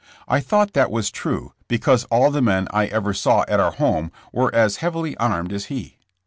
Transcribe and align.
I 0.27 0.39
thought 0.39 0.73
that 0.73 0.89
was 0.89 1.11
true, 1.11 1.53
because 1.67 2.05
all 2.05 2.31
the 2.31 2.41
men 2.41 2.67
I 2.71 2.87
ever 2.87 3.13
saw 3.13 3.45
at 3.47 3.59
our 3.59 3.73
home 3.73 4.11
were 4.33 4.49
as 4.55 4.77
heavily 4.77 5.15
armed 5.17 5.53
as 5.53 5.65
he. 5.65 5.99